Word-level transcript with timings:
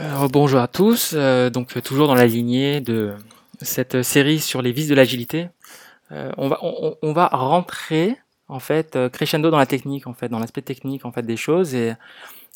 Euh, 0.00 0.26
bonjour 0.28 0.58
à 0.58 0.66
tous, 0.66 1.12
euh, 1.14 1.50
donc 1.50 1.80
toujours 1.82 2.08
dans 2.08 2.16
la 2.16 2.26
lignée 2.26 2.80
de 2.80 3.14
cette 3.62 4.02
série 4.02 4.40
sur 4.40 4.60
les 4.60 4.72
vices 4.72 4.88
de 4.88 4.94
l'agilité. 4.94 5.50
Euh, 6.10 6.32
on, 6.36 6.48
va, 6.48 6.58
on, 6.62 7.12
va 7.12 7.28
rentrer 7.28 8.16
en 8.48 8.58
fait 8.58 8.98
crescendo 9.12 9.50
dans 9.50 9.58
la 9.58 9.66
technique, 9.66 10.08
en 10.08 10.12
fait, 10.12 10.28
dans 10.28 10.40
l'aspect 10.40 10.62
technique 10.62 11.04
en 11.04 11.12
fait 11.12 11.22
des 11.22 11.36
choses, 11.36 11.74
et, 11.74 11.94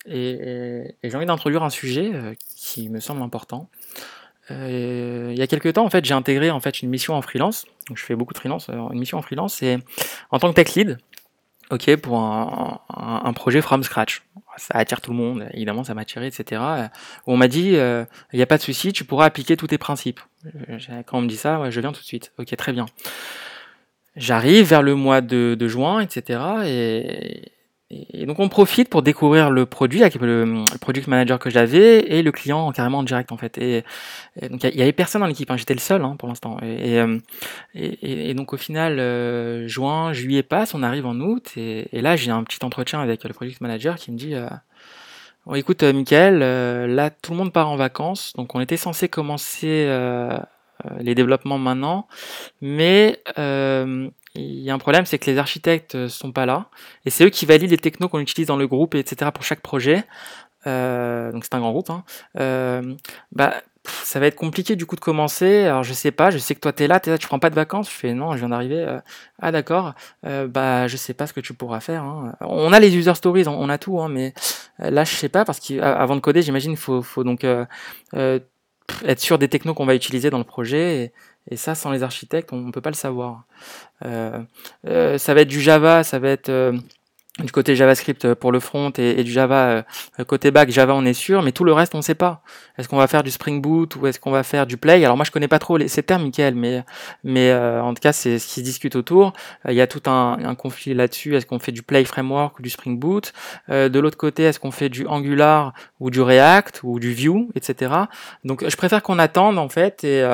j'ai 0.07 1.15
envie 1.15 1.27
d'introduire 1.27 1.63
un 1.63 1.71
sujet 1.71 2.13
qui 2.57 2.89
me 2.89 2.99
semble 2.99 3.23
important. 3.23 3.69
il 4.51 5.35
y 5.37 5.43
a 5.43 5.47
quelques 5.47 5.75
temps, 5.75 5.85
en 5.85 5.91
fait, 5.91 6.05
j'ai 6.05 6.15
intégré 6.15 6.51
en 6.51 6.61
fait 6.61 6.83
une 6.83 6.89
mission 6.89 7.15
en 7.15 7.23
freelance. 7.23 7.67
Je 7.95 8.03
fais 8.03 8.17
beaucoup 8.17 8.35
de 8.35 8.39
freelance, 8.39 8.69
une 8.69 8.99
mission 8.99 9.19
en 9.19 9.23
freelance, 9.23 9.63
et 9.63 9.79
en 10.31 10.41
tant 10.41 10.49
que 10.49 10.55
tech 10.55 10.75
lead, 10.75 10.99
ok, 11.71 11.97
pour 11.97 12.21
un, 12.21 12.81
un, 12.89 13.23
un 13.25 13.33
projet 13.33 13.61
from 13.61 13.83
scratch 13.83 14.23
ça 14.59 14.75
attire 14.77 15.01
tout 15.01 15.11
le 15.11 15.17
monde, 15.17 15.49
évidemment, 15.53 15.85
ça 15.85 15.95
m'a 15.95 16.03
attiré, 16.03 16.27
etc. 16.27 16.61
on 17.27 17.37
m'a 17.37 17.49
dit, 17.49 17.71
il 17.71 17.77
euh, 17.77 18.05
n'y 18.33 18.43
a 18.43 18.47
pas 18.47 18.59
de 18.59 18.63
souci, 18.63 18.93
tu 18.93 19.05
pourras 19.05 19.27
appliquer 19.27 19.57
tous 19.57 19.69
tes 19.69 19.79
principes. 19.79 20.21
Quand 21.07 21.19
on 21.19 21.23
me 21.23 21.29
dit 21.29 21.37
ça, 21.37 21.61
ouais, 21.61 21.71
je 21.71 21.81
viens 21.81 21.93
tout 21.93 22.01
de 22.01 22.07
suite. 22.07 22.33
Ok, 22.39 22.55
très 22.57 22.73
bien. 22.73 22.87
J'arrive 24.17 24.67
vers 24.67 24.83
le 24.83 24.95
mois 24.95 25.21
de, 25.21 25.57
de 25.59 25.69
juin, 25.69 26.01
etc. 26.01 26.41
Et, 26.67 27.53
et 27.91 28.27
donc 28.27 28.39
on 28.39 28.51
profite 28.51 28.91
pour 28.91 29.01
découvrir 29.01 29.51
le 29.51 29.65
produit 29.65 30.03
avec 30.03 30.17
le, 30.17 30.63
product 30.79 31.07
manager 31.07 31.39
que 31.39 31.49
j'avais 31.49 32.01
et 32.01 32.23
le 32.23 32.31
client 32.33 32.71
carrément 32.71 32.99
en 32.99 33.03
direct 33.03 33.33
en 33.33 33.39
fait. 33.39 33.57
Et, 33.57 33.83
donc 34.51 34.63
il 34.63 34.77
y, 34.77 34.83
avait 34.83 34.93
personne 34.93 35.23
dans 35.23 35.27
l'équipe, 35.27 35.51
hein. 35.51 35.57
j'étais 35.57 35.73
le 35.73 35.81
seul 35.81 36.05
hein, 36.05 36.15
pour 36.19 36.29
l'instant. 36.29 36.59
Et, 36.61 36.99
euh, 37.01 37.19
et, 37.75 38.35
donc 38.35 38.53
au 38.53 38.59
final, 38.59 39.01
euh, 39.01 39.67
juin, 39.69 40.13
juillet 40.13 40.43
passe, 40.43 40.75
on 40.75 40.83
arrive 40.83 41.07
en 41.07 41.19
août 41.21 41.53
et, 41.57 41.89
là 41.93 42.15
j'ai 42.15 42.31
un 42.31 42.45
petit 42.45 42.63
entretien 42.63 43.01
avec 43.01 43.25
le 43.25 43.33
product 43.33 43.63
manager 43.63 43.97
qui 43.97 44.13
me 44.13 44.19
dit 44.19 44.35
euh, 44.35 44.49
bon, 45.47 45.55
écoute 45.55 45.83
Michael, 45.83 46.41
là 46.95 47.09
tout 47.09 47.33
le 47.33 47.39
monde 47.39 47.55
part 47.55 47.71
en 47.71 47.77
vacances, 47.77 48.35
donc 48.37 48.55
on 48.55 48.61
était 48.61 48.77
censé 48.77 49.09
commencer 49.09 49.89
les 51.01 51.15
développements 51.15 51.59
maintenant, 51.59 52.07
mais 52.61 53.23
il 54.39 54.61
y 54.61 54.71
a 54.71 54.75
un 54.75 54.79
problème, 54.79 55.05
c'est 55.07 55.19
que 55.19 55.31
les 55.31 55.39
architectes 55.39 55.95
euh, 55.95 56.09
sont 56.09 56.33
pas 56.33 56.47
là, 56.47 56.67
et 57.05 57.11
c'est 57.11 57.25
eux 57.25 57.31
qui 57.31 57.47
valident 57.47 57.71
les 57.71 57.79
technos 57.79 58.09
qu'on 58.09 58.21
utilise 58.21 58.47
dans 58.47 58.57
le 58.57 58.67
groupe, 58.67 58.95
etc. 58.95 59.31
pour 59.33 59.45
chaque 59.45 59.61
projet. 59.61 60.05
Euh, 60.67 61.33
donc 61.33 61.45
c'est 61.45 61.55
un 61.55 61.61
grand 61.61 61.73
groupe. 61.73 61.91
Hein. 61.91 62.05
Euh, 62.39 62.95
bah, 63.33 63.55
ça 63.85 64.21
va 64.21 64.27
être 64.27 64.37
compliqué 64.37 64.77
du 64.77 64.87
coup 64.87 64.97
de 64.97 65.01
commencer. 65.01 65.65
Alors 65.65 65.83
je 65.83 65.93
sais 65.93 66.11
pas, 66.11 66.31
je 66.31 66.39
sais 66.39 66.55
que 66.55 66.61
toi 66.61 66.73
t'es 66.73 66.87
là, 66.87 67.01
là, 67.07 67.19
tu 67.19 67.27
prends 67.27 67.39
pas 67.39 67.51
de 67.51 67.55
vacances. 67.55 67.89
Je 67.91 67.95
fais 67.95 68.13
non, 68.13 68.33
je 68.33 68.39
viens 68.39 68.51
d'arriver. 68.51 68.99
Ah 69.41 69.51
d'accord. 69.53 69.95
Bah 70.25 70.89
je 70.89 70.97
sais 70.97 71.15
pas 71.15 71.27
ce 71.27 71.33
que 71.33 71.41
tu 71.41 71.55
pourras 71.55 71.81
faire. 71.81 72.03
Hein. 72.03 72.35
On 72.41 72.73
a 72.73 72.81
les 72.81 72.97
user 72.97 73.15
stories, 73.15 73.49
on, 73.49 73.69
a 73.69 73.79
tout, 73.79 74.01
hein, 74.01 74.09
mais 74.09 74.35
là 74.79 75.05
je 75.05 75.15
sais 75.15 75.31
pas 75.31 75.45
parce 75.47 75.61
qu'avant 75.61 76.17
de 76.17 76.21
coder, 76.21 76.43
j'imagine 76.43 76.77
faut 76.77 77.01
faut 77.01 77.25
donc 77.25 77.47
être 78.15 79.21
sûr 79.21 79.39
des 79.39 79.49
technos 79.49 79.75
qu'on 79.75 79.87
va 79.87 79.95
utiliser 79.95 80.29
dans 80.29 80.39
le 80.39 80.45
projet. 80.45 81.13
Et, 81.51 81.57
ça, 81.57 81.75
sans 81.75 81.91
les 81.91 82.03
architectes, 82.03 82.53
on 82.53 82.59
ne 82.59 82.73
peut 82.73 82.81
pas 82.81 82.91
le 82.91 82.95
savoir. 82.95 83.45
Euh, 84.05 84.41
euh, 84.87 85.19
ça 85.19 85.35
va 85.35 85.43
être 85.43 85.49
du 85.49 85.61
Java, 85.61 86.05
ça 86.05 86.19
va 86.19 86.29
être 86.29 86.49
euh, 86.51 86.73
du 87.39 87.53
côté 87.53 87.77
JavaScript 87.77 88.35
pour 88.35 88.51
le 88.51 88.59
front 88.59 88.91
et, 88.99 89.23
du 89.23 89.31
Java 89.31 89.85
côté 90.27 90.51
back. 90.51 90.71
Java, 90.71 90.95
on 90.95 91.05
est 91.05 91.13
sûr, 91.15 91.43
mais 91.43 91.53
tout 91.53 91.63
le 91.63 91.73
reste, 91.73 91.95
on 91.95 91.99
ne 91.99 92.03
sait 92.03 92.17
pas. 92.17 92.43
Est-ce 92.77 92.89
qu'on 92.89 92.97
va 92.97 93.07
faire 93.07 93.23
du 93.23 93.31
Spring 93.31 93.61
Boot 93.63 93.95
ou 93.95 94.09
est-ce 94.09 94.19
qu'on 94.19 94.33
va 94.33 94.43
faire 94.43 94.67
du 94.67 94.77
Play? 94.77 95.05
Alors 95.05 95.17
moi, 95.17 95.25
je 95.25 95.31
connais 95.31 95.47
pas 95.47 95.61
trop 95.61 95.77
les, 95.77 95.87
ces 95.87 96.03
termes, 96.03 96.25
Michael, 96.25 96.57
mais 96.57 96.85
mais 97.23 97.55
en 97.55 97.95
tout 97.95 98.01
cas, 98.01 98.13
c'est 98.13 98.41
ce 98.41 98.47
qui 98.49 98.55
se 98.55 98.65
discute 98.65 98.97
autour. 98.97 99.35
Il 99.69 99.75
y 99.75 99.81
a 99.81 99.87
tout 99.87 100.03
un, 100.11 100.39
un 100.45 100.55
conflit 100.57 100.95
là-dessus. 100.95 101.37
Est-ce 101.37 101.47
qu'on 101.47 101.61
fait 101.61 101.71
du 101.71 101.85
Play 101.85 102.05
Framework 102.05 102.59
ou 102.59 102.63
du 102.63 102.71
Spring 102.71 102.99
Boot? 102.99 103.33
De 103.69 103.99
l'autre 104.01 104.17
côté, 104.17 104.43
est-ce 104.43 104.59
qu'on 104.59 104.73
fait 104.73 104.89
du 104.89 105.07
Angular 105.07 105.75
ou 106.01 106.11
du 106.11 106.21
React 106.21 106.81
ou 106.83 106.99
du 106.99 107.13
Vue, 107.13 107.47
etc. 107.55 107.95
Donc, 108.43 108.69
je 108.69 108.77
préfère 108.77 109.01
qu'on 109.01 109.21
attende 109.21 109.59
en 109.59 109.69
fait 109.69 110.03
et 110.03 110.25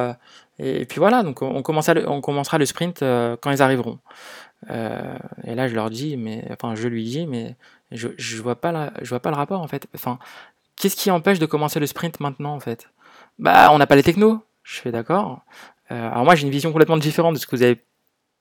et, 0.59 0.85
puis 0.87 0.99
voilà, 0.99 1.23
donc 1.23 1.43
on, 1.43 1.63
commencera 1.63 1.95
le, 1.95 2.67
sprint 2.67 3.03
euh, 3.03 3.37
quand 3.41 3.51
ils 3.51 3.63
arriveront. 3.63 3.99
Euh, 4.71 5.17
et 5.45 5.55
là, 5.55 5.69
je 5.69 5.75
leur 5.75 5.91
dis, 5.91 6.17
mais 6.17 6.47
enfin, 6.51 6.75
je 6.75 6.89
lui 6.89 7.05
dis, 7.05 7.27
mais 7.27 7.57
je, 7.91 8.09
je 8.17 8.41
vois 8.41 8.57
pas 8.57 8.93
je 9.03 9.09
vois 9.09 9.21
pas 9.21 9.31
le 9.31 9.37
rapport 9.37 9.61
en 9.61 9.67
fait. 9.67 9.87
Enfin, 9.95 10.19
qu'est-ce 10.77 10.97
qui 10.97 11.11
empêche 11.11 11.39
de 11.39 11.47
commencer 11.47 11.81
le 11.81 11.87
sprint 11.87 12.21
maintenant 12.21 12.55
en 12.55 12.61
fait? 12.61 12.89
Bah, 13.39 13.71
on 13.73 13.79
n'a 13.79 13.87
pas 13.87 13.97
les 13.97 14.03
technos. 14.03 14.41
Je 14.63 14.81
fais 14.81 14.93
d'accord. 14.93 15.41
Euh, 15.91 16.11
alors 16.11 16.25
moi, 16.25 16.35
j'ai 16.35 16.45
une 16.45 16.53
vision 16.53 16.71
complètement 16.71 16.97
différente 16.97 17.35
de 17.35 17.39
ce 17.39 17.47
que 17.47 17.57
vous 17.57 17.63
avez 17.63 17.85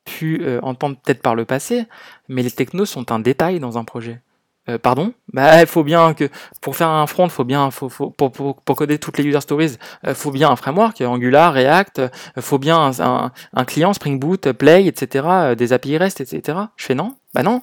pu 0.06 0.46
entendre 0.62 0.98
peut-être 1.02 1.22
par 1.22 1.34
le 1.34 1.46
passé, 1.46 1.86
mais 2.28 2.44
les 2.44 2.52
technos 2.52 2.86
sont 2.86 3.12
un 3.12 3.20
détail 3.20 3.60
dans 3.62 3.78
un 3.78 3.86
projet. 3.86 4.22
Euh, 4.70 4.78
pardon? 4.78 5.14
Bah, 5.34 5.62
il 5.62 5.68
faut 5.68 5.84
bien 5.84 6.14
que 6.14 6.30
pour 6.62 6.78
faire 6.78 6.88
un 6.88 7.06
front, 7.06 7.28
faut 7.28 7.44
bien, 7.44 7.70
faut, 7.70 7.90
faut 7.90 8.10
pour, 8.12 8.32
pour, 8.32 8.76
coder 8.78 8.98
toutes 8.98 9.18
les 9.18 9.26
user 9.26 9.42
stories, 9.42 9.78
euh, 10.08 10.16
faut 10.16 10.32
bien 10.32 10.50
un 10.50 10.56
framework, 10.56 11.02
Angular, 11.02 11.54
React, 11.54 12.00
euh, 12.00 12.10
faut 12.40 12.60
bien 12.60 12.92
un, 13.00 13.66
client, 13.66 13.94
Spring 13.94 14.20
Boot, 14.20 14.52
Play, 14.54 14.86
etc., 14.86 15.56
des 15.58 15.74
API 15.74 15.98
REST, 15.98 16.22
etc. 16.22 16.58
Je 16.78 16.86
fais 16.86 16.96
non? 16.96 17.16
Bah 17.34 17.44
non. 17.44 17.62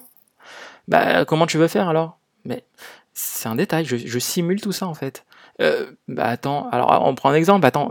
Bah 0.87 1.25
comment 1.25 1.47
tu 1.47 1.57
veux 1.57 1.67
faire 1.67 1.89
alors? 1.89 2.19
Mais 2.45 2.63
c'est 3.13 3.49
un 3.49 3.55
détail. 3.55 3.85
Je, 3.85 3.97
je, 3.97 4.19
simule 4.19 4.61
tout 4.61 4.71
ça 4.71 4.87
en 4.87 4.93
fait. 4.93 5.25
bah 6.07 6.25
attends. 6.25 6.69
Alors 6.71 7.03
on 7.05 7.15
prend 7.15 7.29
un 7.29 7.35
exemple. 7.35 7.65
Attends. 7.65 7.89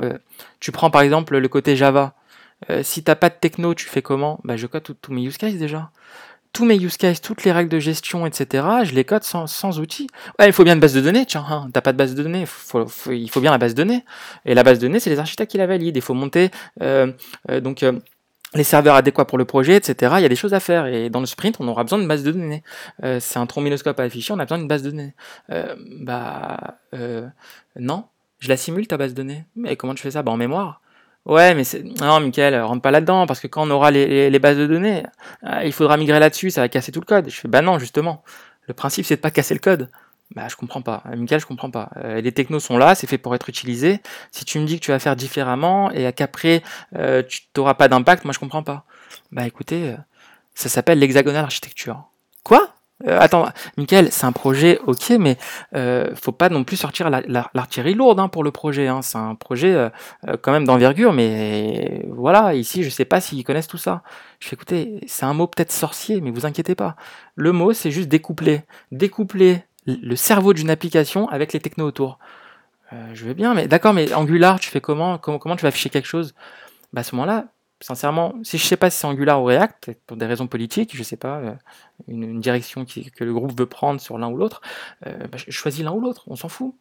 tu 0.60 0.72
prends 0.72 0.90
par 0.90 1.02
exemple 1.02 1.36
le 1.36 1.48
côté 1.48 1.76
Java. 1.76 2.14
si 2.82 3.02
t'as 3.02 3.14
pas 3.16 3.28
de 3.28 3.34
techno, 3.34 3.74
tu 3.74 3.86
fais 3.86 4.02
comment? 4.02 4.40
Bah 4.44 4.56
je 4.56 4.66
code 4.66 4.96
tous 5.00 5.12
mes 5.12 5.22
use 5.22 5.38
cases 5.38 5.54
déjà 5.54 5.90
tous 6.52 6.64
mes 6.64 6.76
use 6.76 6.96
cases, 6.96 7.20
toutes 7.20 7.44
les 7.44 7.52
règles 7.52 7.70
de 7.70 7.78
gestion, 7.78 8.26
etc., 8.26 8.66
je 8.84 8.94
les 8.94 9.04
code 9.04 9.22
sans, 9.22 9.46
sans 9.46 9.78
outils. 9.78 10.08
Ouais, 10.38 10.46
il 10.46 10.52
faut 10.52 10.64
bien 10.64 10.74
une 10.74 10.80
base 10.80 10.94
de 10.94 11.00
données, 11.00 11.24
tiens, 11.26 11.44
hein, 11.48 11.68
t'as 11.72 11.80
pas 11.80 11.92
de 11.92 11.98
base 11.98 12.14
de 12.14 12.22
données, 12.22 12.44
il 13.10 13.30
faut 13.30 13.40
bien 13.40 13.50
la 13.50 13.58
base 13.58 13.74
de 13.74 13.82
données. 13.82 14.04
Et 14.44 14.54
la 14.54 14.62
base 14.62 14.78
de 14.78 14.86
données, 14.86 15.00
c'est 15.00 15.10
les 15.10 15.18
architectes 15.18 15.50
qui 15.52 15.58
la 15.58 15.66
valident. 15.66 15.96
Il 15.96 16.02
faut 16.02 16.14
monter 16.14 16.50
euh, 16.82 17.12
euh, 17.50 17.60
donc 17.60 17.82
euh, 17.82 17.92
les 18.54 18.64
serveurs 18.64 18.96
adéquats 18.96 19.24
pour 19.24 19.38
le 19.38 19.44
projet, 19.44 19.76
etc. 19.76 20.14
Il 20.18 20.22
y 20.22 20.26
a 20.26 20.28
des 20.28 20.36
choses 20.36 20.54
à 20.54 20.60
faire. 20.60 20.86
Et 20.86 21.08
dans 21.08 21.20
le 21.20 21.26
sprint, 21.26 21.56
on 21.60 21.68
aura 21.68 21.84
besoin 21.84 21.98
d'une 21.98 22.08
base 22.08 22.24
de 22.24 22.32
données. 22.32 22.64
C'est 23.20 23.38
un 23.38 23.46
trombinoscope 23.46 23.98
à 24.00 24.02
afficher, 24.02 24.32
on 24.32 24.38
a 24.40 24.44
besoin 24.44 24.58
d'une 24.58 24.68
base 24.68 24.82
de 24.82 24.90
données. 24.90 25.14
Bah 26.00 26.78
non, 27.76 28.06
je 28.40 28.48
la 28.48 28.56
simule 28.56 28.88
ta 28.88 28.96
base 28.96 29.12
de 29.12 29.22
données. 29.22 29.44
Mais 29.54 29.76
comment 29.76 29.94
tu 29.94 30.02
fais 30.02 30.10
ça? 30.10 30.22
Bah 30.22 30.32
en 30.32 30.36
mémoire. 30.36 30.82
Ouais, 31.26 31.54
mais 31.54 31.64
c'est... 31.64 31.82
non, 31.82 32.20
Michael, 32.20 32.60
rentre 32.62 32.82
pas 32.82 32.90
là-dedans, 32.90 33.26
parce 33.26 33.40
que 33.40 33.46
quand 33.46 33.66
on 33.66 33.70
aura 33.70 33.90
les, 33.90 34.38
bases 34.38 34.56
de 34.56 34.66
données, 34.66 35.04
euh, 35.44 35.62
il 35.64 35.72
faudra 35.72 35.96
migrer 35.96 36.18
là-dessus, 36.18 36.50
ça 36.50 36.62
va 36.62 36.68
casser 36.68 36.92
tout 36.92 37.00
le 37.00 37.06
code. 37.06 37.28
Je 37.28 37.36
fais, 37.36 37.48
bah 37.48 37.62
non, 37.62 37.78
justement. 37.78 38.22
Le 38.66 38.74
principe, 38.74 39.04
c'est 39.04 39.16
de 39.16 39.20
pas 39.20 39.30
casser 39.30 39.54
le 39.54 39.60
code. 39.60 39.90
Bah, 40.34 40.46
je 40.48 40.56
comprends 40.56 40.82
pas. 40.82 41.02
Michael, 41.16 41.40
je 41.40 41.46
comprends 41.46 41.70
pas. 41.70 41.90
Euh, 41.96 42.20
les 42.20 42.32
technos 42.32 42.60
sont 42.60 42.78
là, 42.78 42.94
c'est 42.94 43.06
fait 43.06 43.18
pour 43.18 43.34
être 43.34 43.48
utilisé. 43.48 44.00
Si 44.30 44.44
tu 44.44 44.58
me 44.60 44.64
dis 44.64 44.78
que 44.78 44.84
tu 44.84 44.92
vas 44.92 44.98
faire 44.98 45.16
différemment 45.16 45.90
et 45.90 46.12
qu'après, 46.12 46.62
euh, 46.96 47.22
tu 47.28 47.42
n'auras 47.56 47.74
pas 47.74 47.88
d'impact, 47.88 48.24
moi, 48.24 48.32
je 48.32 48.38
comprends 48.38 48.62
pas. 48.62 48.84
Bah, 49.32 49.46
écoutez, 49.46 49.94
ça 50.54 50.68
s'appelle 50.68 50.98
l'hexagonal 51.00 51.44
architecture. 51.44 52.04
Quoi? 52.44 52.74
Euh, 53.06 53.18
attends, 53.18 53.48
Michael, 53.76 54.08
c'est 54.10 54.26
un 54.26 54.32
projet, 54.32 54.78
ok, 54.86 55.10
mais 55.18 55.36
euh, 55.74 56.14
faut 56.14 56.32
pas 56.32 56.48
non 56.48 56.64
plus 56.64 56.76
sortir 56.76 57.10
l'artillerie 57.10 57.94
lourde 57.94 58.20
hein, 58.20 58.28
pour 58.28 58.44
le 58.44 58.50
projet. 58.50 58.88
Hein. 58.88 59.02
C'est 59.02 59.18
un 59.18 59.34
projet 59.34 59.74
euh, 59.74 59.88
euh, 60.28 60.36
quand 60.40 60.52
même 60.52 60.64
d'envergure, 60.64 61.12
mais 61.12 62.04
voilà, 62.08 62.54
ici, 62.54 62.82
je 62.82 62.90
sais 62.90 63.04
pas 63.04 63.20
s'ils 63.20 63.44
connaissent 63.44 63.68
tout 63.68 63.78
ça. 63.78 64.02
Je 64.38 64.48
fais 64.48 64.54
écoutez, 64.54 65.00
c'est 65.06 65.24
un 65.24 65.34
mot 65.34 65.46
peut-être 65.46 65.72
sorcier, 65.72 66.20
mais 66.20 66.30
vous 66.30 66.46
inquiétez 66.46 66.74
pas. 66.74 66.96
Le 67.36 67.52
mot, 67.52 67.72
c'est 67.72 67.90
juste 67.90 68.08
découpler. 68.08 68.62
Découpler 68.92 69.64
le 69.86 70.16
cerveau 70.16 70.52
d'une 70.52 70.70
application 70.70 71.28
avec 71.28 71.52
les 71.52 71.60
technos 71.60 71.86
autour. 71.86 72.18
je 73.14 73.24
veux 73.24 73.34
bien, 73.34 73.54
mais 73.54 73.66
d'accord, 73.68 73.94
mais 73.94 74.12
Angular, 74.12 74.60
tu 74.60 74.70
fais 74.70 74.80
comment, 74.80 75.18
comment 75.18 75.38
Comment 75.38 75.56
tu 75.56 75.62
vas 75.62 75.68
afficher 75.68 75.90
quelque 75.90 76.08
chose? 76.08 76.34
Bah, 76.92 77.00
À 77.00 77.04
ce 77.04 77.14
moment-là, 77.16 77.46
sincèrement, 77.80 78.34
si 78.42 78.58
je 78.58 78.64
sais 78.64 78.76
pas 78.76 78.90
si 78.90 78.98
c'est 78.98 79.06
Angular 79.06 79.42
ou 79.42 79.46
React, 79.46 79.92
pour 80.06 80.16
des 80.16 80.26
raisons 80.26 80.46
politiques, 80.46 80.96
je 80.96 81.02
sais 81.02 81.16
pas, 81.16 81.38
euh, 81.38 81.54
une, 82.08 82.40
direction 82.40 82.84
que 82.84 83.24
le 83.24 83.32
groupe 83.32 83.58
veut 83.58 83.66
prendre 83.66 84.00
sur 84.00 84.18
l'un 84.18 84.28
ou 84.28 84.36
l'autre, 84.36 84.60
euh, 85.06 85.26
bah, 85.26 85.38
je 85.38 85.50
choisis 85.50 85.84
l'un 85.84 85.92
ou 85.92 86.00
l'autre, 86.00 86.24
on 86.26 86.36
s'en 86.36 86.48
fout. 86.48 86.74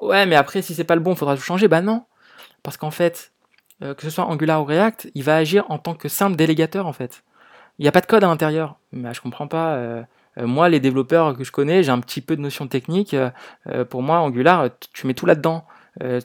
Ouais, 0.00 0.26
mais 0.26 0.36
après, 0.36 0.62
si 0.62 0.74
c'est 0.74 0.84
pas 0.84 0.94
le 0.94 1.00
bon, 1.00 1.12
il 1.12 1.16
faudra 1.16 1.36
tout 1.36 1.42
changer. 1.42 1.68
Bah 1.68 1.80
non. 1.80 2.04
Parce 2.62 2.76
qu'en 2.76 2.90
fait, 2.90 3.32
euh, 3.82 3.94
que 3.94 4.02
ce 4.02 4.10
soit 4.10 4.24
Angular 4.24 4.60
ou 4.60 4.64
React, 4.64 5.10
il 5.14 5.22
va 5.22 5.36
agir 5.36 5.64
en 5.70 5.78
tant 5.78 5.94
que 5.94 6.08
simple 6.08 6.36
délégateur, 6.36 6.86
en 6.86 6.92
fait. 6.92 7.24
Il 7.78 7.82
n'y 7.82 7.88
a 7.88 7.92
pas 7.92 8.00
de 8.00 8.06
code 8.06 8.22
à 8.24 8.26
l'intérieur. 8.26 8.76
Bah, 8.92 9.12
je 9.12 9.20
comprends 9.20 9.48
pas. 9.48 10.04
moi, 10.36 10.68
les 10.68 10.80
développeurs 10.80 11.36
que 11.36 11.44
je 11.44 11.52
connais, 11.52 11.82
j'ai 11.82 11.90
un 11.90 12.00
petit 12.00 12.20
peu 12.20 12.36
de 12.36 12.40
notion 12.40 12.68
technique. 12.68 13.16
pour 13.90 14.02
moi, 14.02 14.18
Angular, 14.18 14.70
tu 14.92 15.06
mets 15.06 15.14
tout 15.14 15.26
là-dedans. 15.26 15.66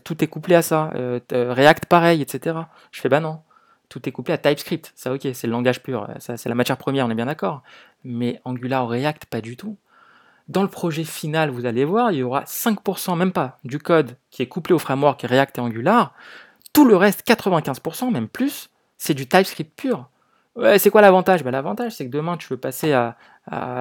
tout 0.04 0.24
est 0.24 0.28
couplé 0.28 0.56
à 0.56 0.62
ça. 0.62 0.92
React, 1.32 1.86
pareil, 1.88 2.22
etc. 2.22 2.58
Je 2.92 3.02
fais 3.02 3.10
bah 3.10 3.20
non 3.20 3.42
tout 3.90 4.08
est 4.08 4.12
couplé 4.12 4.34
à 4.34 4.38
TypeScript. 4.38 4.94
Ça, 4.96 5.14
ok, 5.14 5.28
c'est 5.34 5.48
le 5.48 5.52
langage 5.52 5.84
pur, 5.84 6.08
ça, 6.20 6.38
c'est 6.38 6.50
la 6.50 6.56
matière 6.56 6.78
première, 6.78 7.06
on 7.06 7.10
est 7.10 7.16
bien 7.16 7.26
d'accord. 7.26 7.64
Mais 8.04 8.40
Angular 8.46 8.86
ou 8.86 8.88
React, 8.88 9.26
pas 9.26 9.42
du 9.42 9.58
tout. 9.58 9.78
Dans 10.48 10.64
le 10.64 10.68
projet 10.68 11.04
final, 11.04 11.52
vous 11.52 11.66
allez 11.66 11.86
voir, 11.86 12.12
il 12.12 12.20
y 12.20 12.24
aura 12.24 12.44
5%, 12.44 13.16
même 13.18 13.32
pas, 13.32 13.60
du 13.64 13.78
code 13.78 14.18
qui 14.32 14.42
est 14.42 14.48
couplé 14.48 14.74
au 14.74 14.80
framework 14.80 15.22
React 15.22 15.58
et 15.58 15.62
Angular. 15.62 16.14
Tout 16.74 16.86
le 16.86 16.96
reste, 16.96 17.28
95%, 17.28 18.12
même 18.12 18.28
plus, 18.28 18.70
c'est 18.98 19.14
du 19.14 19.28
TypeScript 19.28 19.76
pur. 19.76 20.10
Ouais, 20.56 20.80
c'est 20.80 20.90
quoi 20.90 21.02
l'avantage? 21.02 21.44
Ben, 21.44 21.52
L'avantage, 21.52 21.94
c'est 21.94 22.06
que 22.06 22.12
demain, 22.12 22.36
tu 22.38 22.48
veux 22.50 22.58
passer 22.58 22.94
à, 22.94 23.16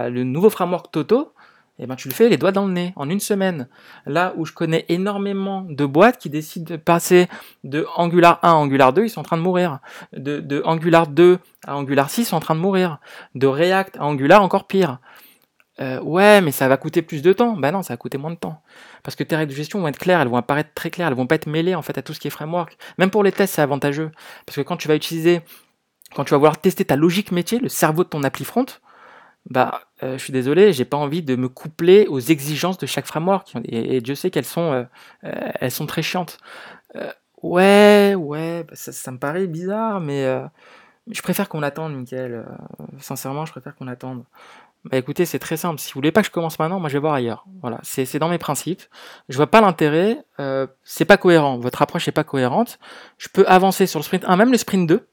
le 0.08 0.24
nouveau 0.24 0.48
framework 0.48 0.90
Toto, 0.90 1.32
eh 1.78 1.86
ben 1.86 1.94
tu 1.94 2.08
le 2.08 2.14
fais 2.14 2.28
les 2.28 2.36
doigts 2.36 2.52
dans 2.52 2.66
le 2.66 2.72
nez 2.72 2.92
en 2.96 3.08
une 3.08 3.20
semaine. 3.20 3.68
Là 4.04 4.34
où 4.36 4.44
je 4.44 4.52
connais 4.52 4.84
énormément 4.88 5.62
de 5.62 5.84
boîtes 5.86 6.18
qui 6.18 6.28
décident 6.28 6.74
de 6.74 6.76
passer 6.76 7.28
de 7.62 7.86
Angular 7.96 8.40
1 8.42 8.48
à 8.48 8.52
Angular 8.54 8.92
2, 8.92 9.04
ils 9.04 9.10
sont 9.10 9.20
en 9.20 9.24
train 9.24 9.36
de 9.36 9.42
mourir. 9.42 9.78
De, 10.12 10.62
Angular 10.64 11.06
2 11.06 11.38
à 11.66 11.76
Angular 11.76 12.10
6, 12.10 12.22
ils 12.22 12.24
sont 12.24 12.36
en 12.36 12.40
train 12.40 12.56
de 12.56 12.60
mourir. 12.60 12.98
De 13.34 13.46
React 13.46 13.96
à 13.96 14.04
Angular, 14.04 14.42
encore 14.42 14.66
pire. 14.66 14.98
Euh, 15.80 16.00
ouais, 16.00 16.40
mais 16.40 16.50
ça 16.50 16.66
va 16.66 16.76
coûter 16.76 17.02
plus 17.02 17.22
de 17.22 17.32
temps. 17.32 17.56
Ben 17.56 17.70
non, 17.70 17.82
ça 17.82 17.92
va 17.92 17.96
coûter 17.96 18.18
moins 18.18 18.32
de 18.32 18.36
temps. 18.36 18.60
Parce 19.04 19.14
que 19.14 19.22
tes 19.22 19.36
règles 19.36 19.52
de 19.52 19.56
gestion 19.56 19.80
vont 19.80 19.88
être 19.88 19.98
claires, 19.98 20.20
elles 20.20 20.28
vont 20.28 20.36
apparaître 20.36 20.70
très 20.74 20.90
claires, 20.90 21.06
elles 21.06 21.14
vont 21.14 21.28
pas 21.28 21.36
être 21.36 21.46
mêlées 21.46 21.76
en 21.76 21.82
fait 21.82 21.96
à 21.96 22.02
tout 22.02 22.12
ce 22.12 22.18
qui 22.18 22.26
est 22.26 22.32
framework. 22.32 22.76
Même 22.98 23.10
pour 23.10 23.22
les 23.22 23.30
tests, 23.30 23.54
c'est 23.54 23.62
avantageux. 23.62 24.10
Parce 24.44 24.56
que 24.56 24.62
quand 24.62 24.76
tu 24.76 24.88
vas 24.88 24.96
utiliser, 24.96 25.42
quand 26.16 26.24
tu 26.24 26.30
vas 26.30 26.38
vouloir 26.38 26.60
tester 26.60 26.84
ta 26.84 26.96
logique 26.96 27.30
métier, 27.30 27.60
le 27.60 27.68
cerveau 27.68 28.02
de 28.02 28.08
ton 28.08 28.24
appli 28.24 28.44
front, 28.44 28.66
bah, 29.48 29.80
euh, 30.02 30.18
je 30.18 30.22
suis 30.22 30.32
désolé, 30.32 30.72
j'ai 30.72 30.84
pas 30.84 30.96
envie 30.96 31.22
de 31.22 31.34
me 31.34 31.48
coupler 31.48 32.06
aux 32.06 32.20
exigences 32.20 32.78
de 32.78 32.86
chaque 32.86 33.06
framework. 33.06 33.54
Et, 33.64 34.00
Dieu 34.00 34.14
sait 34.14 34.30
qu'elles 34.30 34.44
sont, 34.44 34.72
euh, 34.72 34.84
euh, 35.24 35.50
elles 35.60 35.70
sont 35.70 35.86
très 35.86 36.02
chiantes. 36.02 36.38
ouais, 37.42 38.14
ouais, 38.14 38.64
bah, 38.64 38.74
ça, 38.74 39.10
me 39.10 39.18
paraît 39.18 39.46
bizarre, 39.46 40.00
mais 40.00 40.24
je 41.10 41.22
préfère 41.22 41.48
qu'on 41.48 41.62
attende, 41.62 41.94
Mickaël. 41.94 42.44
sincèrement, 42.98 43.46
je 43.46 43.52
préfère 43.52 43.74
qu'on 43.74 43.88
attende. 43.88 44.24
Bah 44.84 44.96
écoutez, 44.96 45.24
c'est 45.26 45.40
très 45.40 45.56
simple. 45.56 45.80
Si 45.80 45.92
vous 45.92 45.98
voulez 45.98 46.12
pas 46.12 46.20
que 46.20 46.28
je 46.28 46.30
commence 46.30 46.58
maintenant, 46.58 46.78
moi 46.78 46.88
je 46.88 46.94
vais 46.94 47.00
voir 47.00 47.14
ailleurs. 47.14 47.44
Voilà, 47.62 47.80
c'est 47.82 48.18
dans 48.18 48.28
mes 48.28 48.38
principes. 48.38 48.82
Je 49.28 49.36
vois 49.36 49.48
pas 49.48 49.60
l'intérêt. 49.60 50.24
c'est 50.84 51.04
pas 51.04 51.16
cohérent. 51.16 51.58
Votre 51.58 51.82
approche 51.82 52.06
est 52.06 52.12
pas 52.12 52.24
cohérente. 52.24 52.78
Je 53.16 53.28
peux 53.28 53.46
avancer 53.46 53.86
sur 53.86 53.98
le 53.98 54.04
sprint 54.04 54.24
1, 54.26 54.36
même 54.36 54.52
le 54.52 54.58
sprint 54.58 54.88
2 54.88 55.08